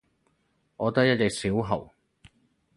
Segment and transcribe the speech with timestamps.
[0.77, 1.93] 我得一隻小號